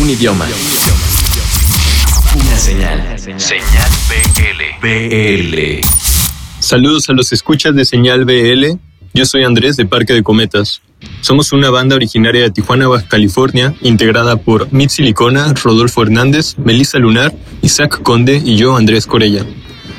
[0.00, 0.46] Un idioma.
[2.34, 3.18] Una señal.
[3.18, 4.80] Señal BL.
[4.80, 5.80] BL.
[6.58, 8.78] Saludos a los escuchas de Señal BL.
[9.12, 10.80] Yo soy Andrés de Parque de Cometas.
[11.20, 16.98] Somos una banda originaria de Tijuana, Baja California, integrada por Mitzi Licona, Rodolfo Hernández, Melissa
[16.98, 19.44] Lunar, Isaac Conde y yo, Andrés Corella.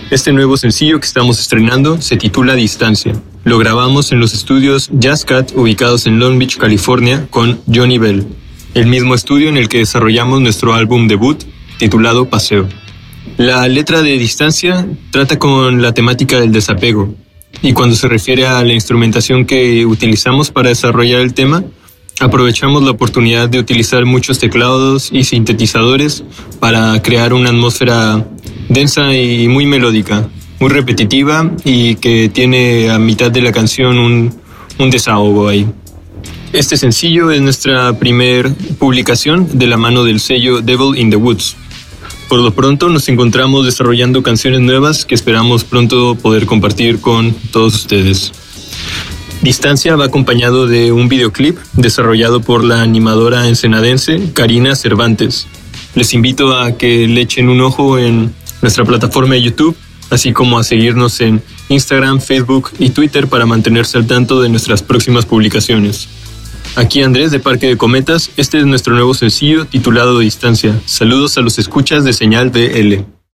[0.10, 3.14] Este nuevo sencillo que estamos estrenando se titula Distancia.
[3.44, 8.26] Lo grabamos en los estudios Jazz Cat ubicados en Long Beach, California, con Johnny Bell,
[8.74, 11.44] el mismo estudio en el que desarrollamos nuestro álbum debut
[11.78, 12.68] titulado Paseo.
[13.38, 17.14] La letra de Distancia trata con la temática del desapego,
[17.62, 21.64] y cuando se refiere a la instrumentación que utilizamos para desarrollar el tema,
[22.20, 26.24] aprovechamos la oportunidad de utilizar muchos teclados y sintetizadores
[26.60, 28.26] para crear una atmósfera
[28.70, 30.28] densa y muy melódica,
[30.60, 34.34] muy repetitiva y que tiene a mitad de la canción un,
[34.80, 35.68] un desahogo ahí.
[36.54, 41.56] Este sencillo es nuestra primer publicación de la mano del sello Devil in the Woods.
[42.28, 47.76] Por lo pronto nos encontramos desarrollando canciones nuevas que esperamos pronto poder compartir con todos
[47.76, 48.34] ustedes.
[49.42, 55.48] Distancia va acompañado de un videoclip desarrollado por la animadora ensenadense Karina Cervantes.
[55.96, 59.78] Les invito a que le echen un ojo en nuestra plataforma de YouTube,
[60.10, 64.84] así como a seguirnos en Instagram, Facebook y Twitter para mantenerse al tanto de nuestras
[64.84, 66.10] próximas publicaciones.
[66.76, 70.80] Aquí Andrés de Parque de Cometas, este es nuestro nuevo sencillo titulado Distancia.
[70.86, 73.21] Saludos a los escuchas de Señal BL.